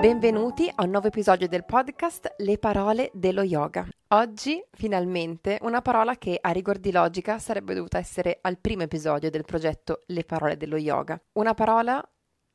Benvenuti 0.00 0.72
a 0.74 0.84
un 0.84 0.90
nuovo 0.90 1.08
episodio 1.08 1.46
del 1.46 1.66
podcast 1.66 2.36
Le 2.38 2.56
parole 2.56 3.10
dello 3.12 3.42
yoga. 3.42 3.86
Oggi, 4.08 4.64
finalmente, 4.72 5.58
una 5.60 5.82
parola 5.82 6.16
che 6.16 6.38
a 6.40 6.48
rigor 6.52 6.78
di 6.78 6.90
logica 6.90 7.38
sarebbe 7.38 7.74
dovuta 7.74 7.98
essere 7.98 8.38
al 8.40 8.56
primo 8.56 8.84
episodio 8.84 9.28
del 9.28 9.44
progetto 9.44 10.00
Le 10.06 10.24
parole 10.24 10.56
dello 10.56 10.78
yoga. 10.78 11.20
Una 11.32 11.52
parola 11.52 12.02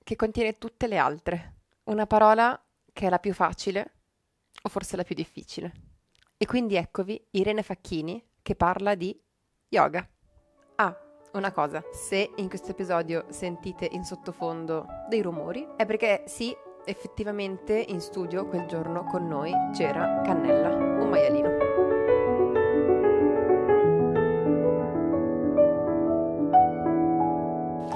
che 0.03 0.15
contiene 0.15 0.53
tutte 0.53 0.87
le 0.87 0.97
altre. 0.97 1.57
Una 1.83 2.07
parola 2.07 2.59
che 2.91 3.05
è 3.05 3.09
la 3.11 3.19
più 3.19 3.35
facile 3.35 3.91
o 4.63 4.69
forse 4.69 4.95
la 4.95 5.03
più 5.03 5.13
difficile. 5.13 5.71
E 6.35 6.47
quindi 6.47 6.77
eccovi 6.77 7.23
Irene 7.31 7.61
Facchini 7.61 8.27
che 8.41 8.55
parla 8.55 8.95
di 8.95 9.15
yoga. 9.69 10.09
Ah, 10.77 11.06
una 11.33 11.51
cosa, 11.51 11.83
se 11.91 12.31
in 12.35 12.49
questo 12.49 12.71
episodio 12.71 13.25
sentite 13.29 13.87
in 13.91 14.03
sottofondo 14.03 14.85
dei 15.09 15.21
rumori, 15.21 15.67
è 15.75 15.85
perché 15.85 16.23
sì, 16.25 16.55
effettivamente 16.85 17.77
in 17.77 17.99
studio 17.99 18.47
quel 18.47 18.65
giorno 18.65 19.03
con 19.03 19.27
noi 19.27 19.51
c'era 19.73 20.21
Cannella, 20.23 20.69
un 20.75 21.09
maialino. 21.09 22.26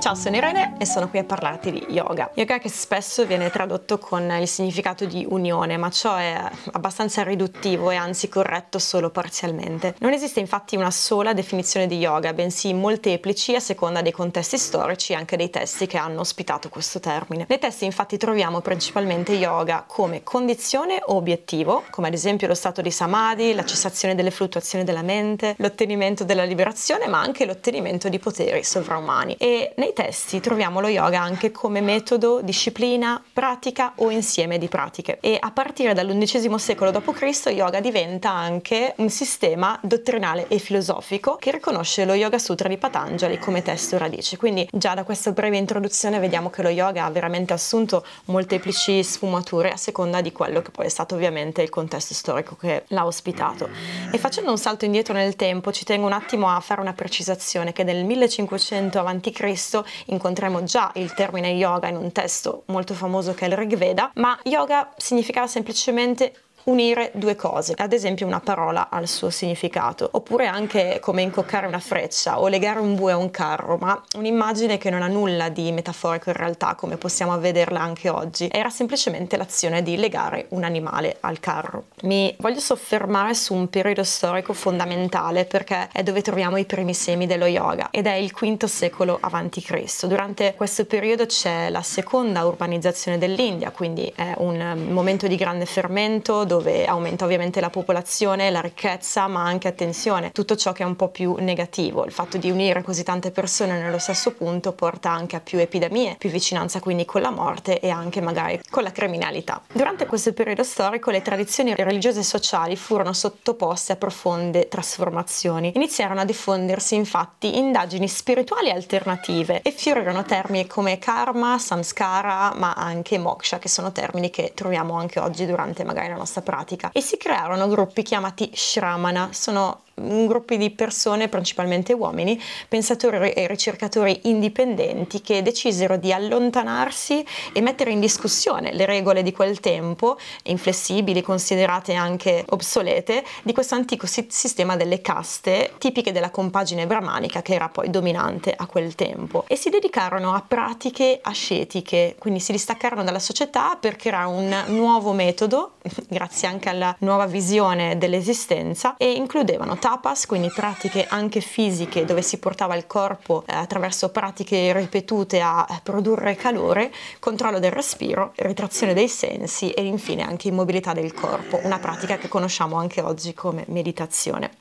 Ciao, 0.01 0.15
sono 0.15 0.35
Irene 0.35 0.77
e 0.79 0.87
sono 0.87 1.09
qui 1.09 1.19
a 1.19 1.23
parlarti 1.23 1.71
di 1.71 1.85
yoga. 1.89 2.31
Yoga 2.33 2.57
che 2.57 2.69
spesso 2.69 3.23
viene 3.27 3.51
tradotto 3.51 3.99
con 3.99 4.35
il 4.41 4.47
significato 4.47 5.05
di 5.05 5.27
unione, 5.29 5.77
ma 5.77 5.91
ciò 5.91 6.15
è 6.15 6.43
abbastanza 6.71 7.21
riduttivo 7.21 7.91
e 7.91 7.97
anzi 7.97 8.27
corretto 8.27 8.79
solo 8.79 9.11
parzialmente. 9.11 9.93
Non 9.99 10.11
esiste 10.11 10.39
infatti 10.39 10.75
una 10.75 10.89
sola 10.89 11.33
definizione 11.33 11.85
di 11.85 11.99
yoga, 11.99 12.33
bensì 12.33 12.73
molteplici 12.73 13.53
a 13.53 13.59
seconda 13.59 14.01
dei 14.01 14.11
contesti 14.11 14.57
storici 14.57 15.11
e 15.11 15.17
anche 15.17 15.37
dei 15.37 15.51
testi 15.51 15.85
che 15.85 15.97
hanno 15.97 16.21
ospitato 16.21 16.69
questo 16.69 16.99
termine. 16.99 17.45
Nei 17.47 17.59
testi 17.59 17.85
infatti 17.85 18.17
troviamo 18.17 18.59
principalmente 18.61 19.33
yoga 19.33 19.83
come 19.85 20.23
condizione 20.23 20.99
o 21.05 21.13
obiettivo, 21.13 21.83
come 21.91 22.07
ad 22.07 22.15
esempio 22.15 22.47
lo 22.47 22.55
stato 22.55 22.81
di 22.81 22.89
samadhi, 22.89 23.53
la 23.53 23.65
cessazione 23.65 24.15
delle 24.15 24.31
fluttuazioni 24.31 24.83
della 24.83 25.03
mente, 25.03 25.53
l'ottenimento 25.59 26.23
della 26.23 26.43
liberazione, 26.43 27.05
ma 27.05 27.21
anche 27.21 27.45
l'ottenimento 27.45 28.09
di 28.09 28.17
poteri 28.17 28.63
sovraumani. 28.63 29.35
E 29.37 29.73
nei 29.77 29.89
testi 29.93 30.39
troviamo 30.39 30.79
lo 30.79 30.87
yoga 30.87 31.21
anche 31.21 31.51
come 31.51 31.81
metodo, 31.81 32.41
disciplina, 32.41 33.21
pratica 33.33 33.93
o 33.97 34.09
insieme 34.09 34.57
di 34.57 34.67
pratiche. 34.67 35.19
E 35.21 35.37
a 35.39 35.51
partire 35.51 35.93
dall'undicesimo 35.93 36.57
secolo 36.57 36.91
d.C. 36.91 37.51
yoga 37.53 37.79
diventa 37.79 38.29
anche 38.29 38.93
un 38.97 39.09
sistema 39.09 39.79
dottrinale 39.81 40.47
e 40.47 40.57
filosofico 40.59 41.35
che 41.35 41.51
riconosce 41.51 42.05
lo 42.05 42.13
Yoga 42.13 42.39
Sutra 42.39 42.67
di 42.67 42.77
Patanjali 42.77 43.37
come 43.37 43.61
testo 43.61 43.97
radice. 43.97 44.37
Quindi 44.37 44.67
già 44.71 44.93
da 44.93 45.03
questa 45.03 45.31
breve 45.31 45.57
introduzione 45.57 46.19
vediamo 46.19 46.49
che 46.49 46.61
lo 46.61 46.69
yoga 46.69 47.05
ha 47.05 47.09
veramente 47.09 47.53
assunto 47.53 48.05
molteplici 48.25 49.03
sfumature 49.03 49.71
a 49.71 49.77
seconda 49.77 50.21
di 50.21 50.31
quello 50.31 50.61
che 50.61 50.71
poi 50.71 50.85
è 50.85 50.89
stato 50.89 51.15
ovviamente 51.15 51.61
il 51.61 51.69
contesto 51.69 52.13
storico 52.13 52.55
che 52.55 52.83
l'ha 52.87 53.05
ospitato. 53.05 53.69
E 54.11 54.17
facendo 54.17 54.51
un 54.51 54.57
salto 54.57 54.85
indietro 54.85 55.13
nel 55.13 55.35
tempo 55.35 55.71
ci 55.71 55.85
tengo 55.85 56.05
un 56.05 56.13
attimo 56.13 56.49
a 56.49 56.59
fare 56.59 56.81
una 56.81 56.93
precisazione 56.93 57.71
che 57.73 57.83
nel 57.83 58.05
1500 58.05 58.99
a.C 58.99 59.80
incontriamo 60.05 60.63
già 60.63 60.91
il 60.95 61.13
termine 61.13 61.49
yoga 61.49 61.87
in 61.87 61.95
un 61.95 62.11
testo 62.11 62.63
molto 62.67 62.93
famoso 62.93 63.33
che 63.33 63.45
è 63.45 63.47
il 63.49 63.57
Rig 63.57 63.75
Veda, 63.75 64.11
ma 64.15 64.37
yoga 64.43 64.93
significava 64.97 65.47
semplicemente 65.47 66.33
unire 66.65 67.11
due 67.13 67.35
cose, 67.35 67.73
ad 67.75 67.93
esempio 67.93 68.27
una 68.27 68.39
parola 68.39 68.89
al 68.89 69.07
suo 69.07 69.29
significato, 69.29 70.07
oppure 70.11 70.47
anche 70.47 70.99
come 71.01 71.21
incoccare 71.21 71.67
una 71.67 71.79
freccia 71.79 72.39
o 72.39 72.47
legare 72.47 72.79
un 72.79 72.95
bue 72.95 73.13
a 73.13 73.17
un 73.17 73.31
carro, 73.31 73.77
ma 73.77 74.01
un'immagine 74.15 74.77
che 74.77 74.89
non 74.89 75.01
ha 75.01 75.07
nulla 75.07 75.49
di 75.49 75.71
metaforico 75.71 76.29
in 76.29 76.35
realtà, 76.35 76.75
come 76.75 76.97
possiamo 76.97 77.37
vederla 77.39 77.81
anche 77.81 78.09
oggi, 78.09 78.49
era 78.51 78.69
semplicemente 78.69 79.37
l'azione 79.37 79.81
di 79.81 79.97
legare 79.97 80.45
un 80.49 80.63
animale 80.63 81.17
al 81.21 81.39
carro. 81.39 81.85
Mi 82.03 82.35
voglio 82.39 82.59
soffermare 82.59 83.33
su 83.33 83.53
un 83.53 83.69
periodo 83.69 84.03
storico 84.03 84.53
fondamentale 84.53 85.45
perché 85.45 85.89
è 85.91 86.03
dove 86.03 86.21
troviamo 86.21 86.57
i 86.57 86.65
primi 86.65 86.93
semi 86.93 87.25
dello 87.25 87.45
yoga 87.45 87.89
ed 87.91 88.07
è 88.07 88.13
il 88.13 88.31
V 88.31 88.65
secolo 88.65 89.17
a.C. 89.19 90.05
Durante 90.07 90.53
questo 90.55 90.85
periodo 90.85 91.25
c'è 91.25 91.69
la 91.69 91.81
seconda 91.81 92.45
urbanizzazione 92.45 93.17
dell'India, 93.17 93.71
quindi 93.71 94.11
è 94.15 94.33
un 94.37 94.87
momento 94.89 95.27
di 95.27 95.35
grande 95.35 95.65
fermento 95.65 96.43
dove 96.51 96.85
aumenta 96.85 97.23
ovviamente 97.23 97.61
la 97.61 97.69
popolazione, 97.69 98.49
la 98.49 98.59
ricchezza, 98.59 99.27
ma 99.27 99.41
anche 99.41 99.69
attenzione, 99.69 100.31
tutto 100.31 100.57
ciò 100.57 100.73
che 100.73 100.83
è 100.83 100.85
un 100.85 100.97
po' 100.97 101.07
più 101.07 101.37
negativo. 101.39 102.03
Il 102.03 102.11
fatto 102.11 102.37
di 102.37 102.51
unire 102.51 102.81
così 102.81 103.03
tante 103.03 103.31
persone 103.31 103.81
nello 103.81 103.99
stesso 103.99 104.33
punto 104.33 104.73
porta 104.73 105.09
anche 105.11 105.37
a 105.37 105.39
più 105.39 105.59
epidemie, 105.59 106.17
più 106.17 106.29
vicinanza 106.29 106.81
quindi 106.81 107.05
con 107.05 107.21
la 107.21 107.29
morte 107.29 107.79
e 107.79 107.89
anche 107.89 108.19
magari 108.19 108.59
con 108.69 108.83
la 108.83 108.91
criminalità. 108.91 109.61
Durante 109.71 110.05
questo 110.05 110.33
periodo 110.33 110.63
storico 110.63 111.09
le 111.09 111.21
tradizioni 111.21 111.73
religiose 111.73 112.19
e 112.19 112.23
sociali 112.23 112.75
furono 112.75 113.13
sottoposte 113.13 113.93
a 113.93 113.95
profonde 113.95 114.67
trasformazioni. 114.67 115.71
Iniziarono 115.75 116.19
a 116.19 116.25
diffondersi 116.25 116.95
infatti 116.95 117.57
indagini 117.57 118.09
spirituali 118.09 118.71
alternative 118.71 119.61
e 119.61 119.71
fiorirono 119.71 120.25
termini 120.25 120.67
come 120.67 120.99
karma, 120.99 121.57
samskara, 121.57 122.53
ma 122.55 122.73
anche 122.73 123.17
moksha, 123.17 123.57
che 123.57 123.69
sono 123.69 123.93
termini 123.93 124.29
che 124.29 124.51
troviamo 124.53 124.97
anche 124.97 125.21
oggi 125.21 125.45
durante 125.45 125.85
magari 125.85 126.09
la 126.09 126.15
nostra 126.15 126.39
pratica. 126.41 126.89
E 126.91 127.01
si 127.01 127.17
crearono 127.17 127.67
gruppi 127.67 128.03
chiamati 128.03 128.51
Shramana, 128.53 129.29
sono 129.31 129.81
gruppi 130.27 130.57
di 130.57 130.69
persone, 130.71 131.27
principalmente 131.27 131.93
uomini, 131.93 132.41
pensatori 132.67 133.31
e 133.31 133.47
ricercatori 133.47 134.21
indipendenti 134.23 135.21
che 135.21 135.41
decisero 135.41 135.97
di 135.97 136.13
allontanarsi 136.13 137.25
e 137.53 137.61
mettere 137.61 137.91
in 137.91 137.99
discussione 137.99 138.73
le 138.73 138.85
regole 138.85 139.23
di 139.23 139.31
quel 139.31 139.59
tempo, 139.59 140.17
inflessibili, 140.43 141.21
considerate 141.21 141.93
anche 141.93 142.45
obsolete, 142.49 143.23
di 143.43 143.53
questo 143.53 143.75
antico 143.75 144.05
sistema 144.05 144.75
delle 144.75 145.01
caste 145.01 145.73
tipiche 145.77 146.11
della 146.11 146.29
compagine 146.29 146.87
brahmanica 146.87 147.41
che 147.41 147.53
era 147.53 147.69
poi 147.69 147.89
dominante 147.89 148.53
a 148.55 148.65
quel 148.65 148.95
tempo. 148.95 149.45
E 149.47 149.55
si 149.55 149.69
dedicarono 149.69 150.33
a 150.33 150.43
pratiche 150.45 151.19
ascetiche, 151.21 152.15
quindi 152.17 152.39
si 152.39 152.51
distaccarono 152.51 153.03
dalla 153.03 153.19
società 153.19 153.77
per 153.79 153.95
creare 153.95 154.27
un 154.27 154.63
nuovo 154.67 155.11
metodo, 155.13 155.73
grazie 156.07 156.47
anche 156.47 156.69
alla 156.69 156.95
nuova 156.99 157.25
visione 157.25 157.97
dell'esistenza, 157.97 158.95
e 158.97 159.11
includevano 159.11 159.77
tapas, 159.91 160.25
quindi 160.25 160.49
pratiche 160.49 161.05
anche 161.09 161.41
fisiche 161.41 162.05
dove 162.05 162.21
si 162.21 162.37
portava 162.37 162.75
il 162.75 162.87
corpo 162.87 163.43
eh, 163.45 163.53
attraverso 163.53 164.09
pratiche 164.09 164.71
ripetute 164.71 165.41
a 165.41 165.67
produrre 165.83 166.35
calore, 166.35 166.93
controllo 167.19 167.59
del 167.59 167.71
respiro, 167.71 168.31
ritrazione 168.37 168.93
dei 168.93 169.09
sensi 169.09 169.71
e 169.71 169.83
infine 169.83 170.23
anche 170.23 170.47
immobilità 170.47 170.93
del 170.93 171.13
corpo, 171.13 171.59
una 171.63 171.79
pratica 171.79 172.17
che 172.17 172.29
conosciamo 172.29 172.77
anche 172.77 173.01
oggi 173.01 173.33
come 173.33 173.65
meditazione. 173.67 174.51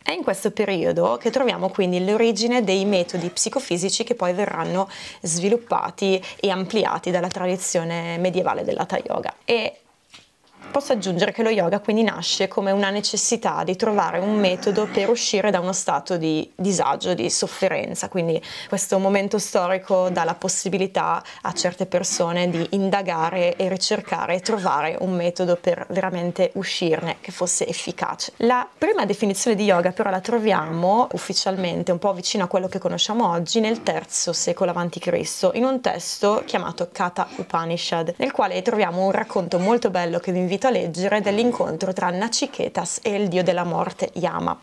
È 0.00 0.12
in 0.12 0.22
questo 0.22 0.52
periodo 0.52 1.16
che 1.16 1.30
troviamo 1.30 1.68
quindi 1.68 2.04
l'origine 2.04 2.62
dei 2.62 2.84
metodi 2.84 3.30
psicofisici 3.30 4.04
che 4.04 4.14
poi 4.14 4.32
verranno 4.32 4.88
sviluppati 5.22 6.22
e 6.38 6.50
ampliati 6.50 7.10
dalla 7.10 7.28
tradizione 7.28 8.16
medievale 8.18 8.62
dell'Hatha 8.62 8.98
Yoga. 9.04 9.34
E 9.44 9.81
Posso 10.72 10.94
aggiungere 10.94 11.32
che 11.32 11.42
lo 11.42 11.50
yoga 11.50 11.80
quindi 11.80 12.02
nasce 12.02 12.48
come 12.48 12.70
una 12.70 12.88
necessità 12.88 13.62
di 13.62 13.76
trovare 13.76 14.18
un 14.20 14.36
metodo 14.36 14.88
per 14.90 15.10
uscire 15.10 15.50
da 15.50 15.60
uno 15.60 15.74
stato 15.74 16.16
di 16.16 16.50
disagio, 16.56 17.12
di 17.12 17.28
sofferenza, 17.28 18.08
quindi 18.08 18.42
questo 18.68 18.98
momento 18.98 19.38
storico 19.38 20.08
dà 20.08 20.24
la 20.24 20.34
possibilità 20.34 21.22
a 21.42 21.52
certe 21.52 21.84
persone 21.84 22.48
di 22.48 22.68
indagare 22.70 23.54
e 23.56 23.68
ricercare 23.68 24.36
e 24.36 24.40
trovare 24.40 24.96
un 25.00 25.14
metodo 25.14 25.56
per 25.56 25.84
veramente 25.90 26.52
uscirne 26.54 27.18
che 27.20 27.32
fosse 27.32 27.66
efficace. 27.66 28.32
La 28.38 28.66
prima 28.76 29.04
definizione 29.04 29.54
di 29.54 29.64
yoga 29.64 29.92
però 29.92 30.08
la 30.08 30.20
troviamo 30.20 31.06
ufficialmente 31.12 31.92
un 31.92 31.98
po' 31.98 32.14
vicino 32.14 32.44
a 32.44 32.46
quello 32.46 32.68
che 32.68 32.78
conosciamo 32.78 33.28
oggi 33.28 33.60
nel 33.60 33.82
terzo 33.82 34.32
secolo 34.32 34.70
a.C. 34.70 35.50
in 35.52 35.64
un 35.64 35.82
testo 35.82 36.42
chiamato 36.46 36.88
Kata 36.90 37.28
Upanishad, 37.36 38.14
nel 38.16 38.32
quale 38.32 38.62
troviamo 38.62 39.04
un 39.04 39.10
racconto 39.10 39.58
molto 39.58 39.90
bello 39.90 40.18
che 40.18 40.32
vi 40.32 40.38
invito 40.38 40.60
a 40.66 40.70
leggere 40.70 41.20
dell'incontro 41.20 41.92
tra 41.92 42.10
Nachiketas 42.10 43.00
e 43.02 43.14
il 43.14 43.28
dio 43.28 43.42
della 43.42 43.64
morte 43.64 44.10
Yama. 44.14 44.60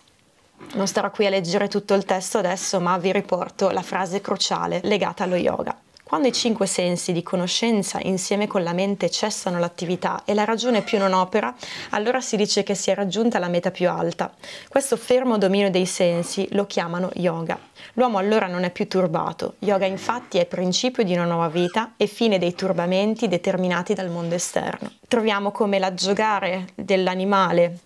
Non 0.73 0.87
starò 0.87 1.09
qui 1.09 1.25
a 1.25 1.29
leggere 1.29 1.67
tutto 1.67 1.93
il 1.93 2.05
testo 2.05 2.37
adesso, 2.37 2.79
ma 2.79 2.97
vi 2.97 3.11
riporto 3.11 3.69
la 3.69 3.81
frase 3.81 4.21
cruciale 4.21 4.81
legata 4.83 5.23
allo 5.23 5.35
yoga. 5.35 5.75
Quando 6.09 6.27
i 6.27 6.33
cinque 6.33 6.65
sensi 6.65 7.11
di 7.11 7.21
conoscenza 7.21 7.99
insieme 8.01 8.47
con 8.47 8.63
la 8.63 8.73
mente 8.73 9.11
cessano 9.11 9.59
l'attività 9.59 10.23
e 10.25 10.33
la 10.33 10.43
ragione 10.43 10.81
più 10.81 10.97
non 10.97 11.13
opera, 11.13 11.53
allora 11.91 12.19
si 12.19 12.35
dice 12.35 12.63
che 12.63 12.73
si 12.73 12.89
è 12.89 12.95
raggiunta 12.95 13.37
la 13.37 13.47
meta 13.47 13.69
più 13.69 13.87
alta. 13.91 14.33
Questo 14.69 14.97
fermo 14.97 15.37
dominio 15.37 15.69
dei 15.69 15.85
sensi 15.85 16.47
lo 16.53 16.65
chiamano 16.65 17.11
yoga. 17.13 17.59
L'uomo 17.93 18.17
allora 18.17 18.47
non 18.47 18.63
è 18.63 18.71
più 18.71 18.87
turbato. 18.87 19.53
Yoga 19.59 19.85
infatti 19.85 20.39
è 20.39 20.47
principio 20.47 21.03
di 21.03 21.13
una 21.13 21.25
nuova 21.25 21.47
vita 21.47 21.93
e 21.95 22.07
fine 22.07 22.39
dei 22.39 22.55
turbamenti 22.55 23.27
determinati 23.27 23.93
dal 23.93 24.09
mondo 24.09 24.33
esterno. 24.33 24.91
Troviamo 25.07 25.51
come 25.51 25.77
l'aggiogare 25.77 26.69
dell'animale 26.73 27.81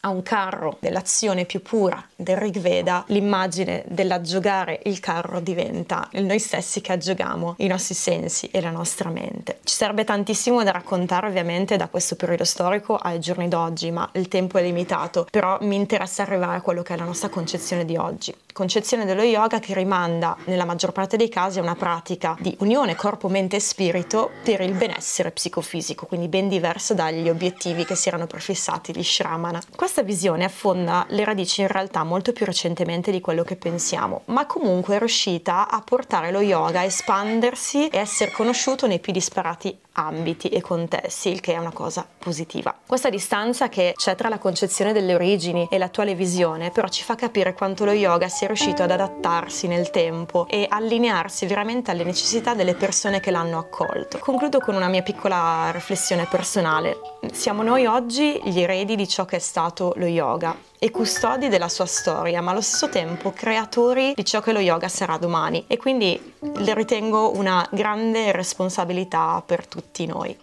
a 0.00 0.08
un 0.08 0.22
carro 0.22 0.76
dell'azione 0.80 1.44
più 1.44 1.62
pura 1.62 2.02
del 2.16 2.36
Rig 2.36 2.58
Veda, 2.58 3.04
l'immagine 3.08 3.84
dell'aggiogare 3.86 4.80
il 4.84 5.00
carro 5.00 5.40
diventa 5.40 6.08
noi 6.12 6.38
stessi 6.38 6.80
che 6.80 6.92
aggiogiamo 6.92 7.54
i 7.58 7.66
nostri 7.66 7.94
sensi 7.94 8.48
e 8.50 8.60
la 8.60 8.70
nostra 8.70 9.10
mente. 9.10 9.58
Ci 9.62 9.74
sarebbe 9.74 10.04
tantissimo 10.04 10.62
da 10.62 10.70
raccontare 10.70 11.26
ovviamente 11.26 11.76
da 11.76 11.88
questo 11.88 12.16
periodo 12.16 12.44
storico 12.44 12.96
ai 12.96 13.20
giorni 13.20 13.48
d'oggi, 13.48 13.90
ma 13.90 14.08
il 14.14 14.28
tempo 14.28 14.58
è 14.58 14.62
limitato, 14.62 15.26
però 15.30 15.58
mi 15.62 15.76
interessa 15.76 16.22
arrivare 16.22 16.58
a 16.58 16.60
quello 16.60 16.82
che 16.82 16.94
è 16.94 16.96
la 16.96 17.04
nostra 17.04 17.28
concezione 17.28 17.84
di 17.84 17.96
oggi. 17.96 18.34
Concezione 18.52 19.04
dello 19.04 19.22
yoga 19.22 19.60
che 19.60 19.74
rimanda 19.74 20.36
nella 20.46 20.64
maggior 20.64 20.92
parte 20.92 21.16
dei 21.16 21.28
casi 21.28 21.58
a 21.58 21.62
una 21.62 21.76
pratica 21.76 22.36
di 22.40 22.54
unione 22.60 22.96
corpo, 22.96 23.28
mente 23.28 23.56
e 23.56 23.60
spirito 23.60 24.30
per 24.42 24.60
il 24.60 24.72
benessere 24.72 25.30
psicofisico, 25.30 26.06
quindi 26.06 26.28
ben 26.28 26.48
diverso 26.48 26.94
dagli 26.94 27.28
obiettivi 27.28 27.84
che 27.84 27.94
si 27.94 28.08
erano 28.08 28.26
prefissati 28.26 28.94
gli 28.94 29.02
Shramana. 29.02 29.60
Questa 29.90 30.08
visione 30.08 30.44
affonda 30.44 31.04
le 31.08 31.24
radici 31.24 31.62
in 31.62 31.66
realtà 31.66 32.04
molto 32.04 32.30
più 32.30 32.46
recentemente 32.46 33.10
di 33.10 33.20
quello 33.20 33.42
che 33.42 33.56
pensiamo, 33.56 34.22
ma 34.26 34.46
comunque 34.46 34.94
è 34.94 34.98
riuscita 34.98 35.68
a 35.68 35.82
portare 35.84 36.30
lo 36.30 36.40
yoga 36.40 36.78
a 36.78 36.84
espandersi 36.84 37.88
e 37.88 37.98
essere 37.98 38.30
conosciuto 38.30 38.86
nei 38.86 39.00
più 39.00 39.12
disparati 39.12 39.76
ambiti 39.94 40.48
e 40.48 40.60
contesti, 40.60 41.30
il 41.30 41.40
che 41.40 41.54
è 41.54 41.58
una 41.58 41.72
cosa 41.72 42.06
positiva. 42.18 42.74
Questa 42.86 43.10
distanza 43.10 43.68
che 43.68 43.92
c'è 43.96 44.14
tra 44.14 44.28
la 44.28 44.38
concezione 44.38 44.92
delle 44.92 45.14
origini 45.14 45.66
e 45.68 45.76
l'attuale 45.76 46.14
visione 46.14 46.70
però 46.70 46.86
ci 46.86 47.02
fa 47.02 47.16
capire 47.16 47.52
quanto 47.52 47.84
lo 47.84 47.90
yoga 47.90 48.28
sia 48.28 48.46
riuscito 48.46 48.84
ad 48.84 48.92
adattarsi 48.92 49.66
nel 49.66 49.90
tempo 49.90 50.46
e 50.48 50.66
allinearsi 50.68 51.46
veramente 51.46 51.90
alle 51.90 52.04
necessità 52.04 52.54
delle 52.54 52.74
persone 52.74 53.18
che 53.18 53.32
l'hanno 53.32 53.58
accolto. 53.58 54.18
Concludo 54.18 54.60
con 54.60 54.76
una 54.76 54.88
mia 54.88 55.02
piccola 55.02 55.70
riflessione 55.72 56.26
personale. 56.26 56.96
Siamo 57.32 57.62
noi 57.62 57.86
oggi 57.86 58.40
gli 58.44 58.60
eredi 58.60 58.94
di 58.94 59.08
ciò 59.08 59.24
che 59.24 59.36
è 59.36 59.40
stato 59.40 59.79
lo 59.96 60.06
yoga 60.06 60.56
e 60.78 60.90
custodi 60.90 61.48
della 61.48 61.68
sua 61.68 61.86
storia, 61.86 62.40
ma 62.40 62.50
allo 62.52 62.60
stesso 62.60 62.88
tempo 62.88 63.32
creatori 63.32 64.12
di 64.14 64.24
ciò 64.24 64.40
che 64.40 64.52
lo 64.52 64.60
yoga 64.60 64.88
sarà 64.88 65.16
domani 65.16 65.64
e 65.66 65.76
quindi 65.76 66.34
le 66.40 66.74
ritengo 66.74 67.36
una 67.36 67.66
grande 67.70 68.32
responsabilità 68.32 69.42
per 69.44 69.66
tutti 69.66 70.06
noi. 70.06 70.36